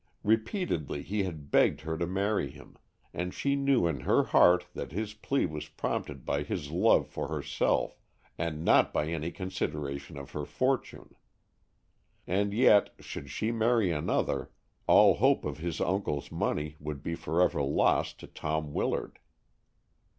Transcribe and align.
Repeatedly 0.23 1.03
he 1.03 1.25
had 1.25 1.51
begged 1.51 1.81
her 1.81 1.95
to 1.95 2.07
marry 2.07 2.49
him, 2.49 2.75
and 3.13 3.35
she 3.35 3.55
knew 3.55 3.85
in 3.85 3.99
her 3.99 4.23
heart 4.23 4.65
that 4.73 4.91
his 4.91 5.13
plea 5.13 5.45
was 5.45 5.69
prompted 5.69 6.25
by 6.25 6.41
his 6.41 6.71
love 6.71 7.07
for 7.07 7.27
herself 7.27 7.99
and 8.35 8.65
not 8.65 8.91
by 8.91 9.05
any 9.09 9.29
consideration 9.29 10.17
of 10.17 10.31
her 10.31 10.43
fortune. 10.43 11.13
And 12.25 12.51
yet, 12.51 12.95
should 12.97 13.29
she 13.29 13.51
marry 13.51 13.91
another, 13.91 14.49
all 14.87 15.17
hope 15.17 15.45
of 15.45 15.59
his 15.59 15.79
uncle's 15.79 16.31
money 16.31 16.77
would 16.79 17.03
be 17.03 17.13
forever 17.13 17.61
lost 17.61 18.19
to 18.21 18.25
Tom 18.27 18.73
Willard. 18.73 19.19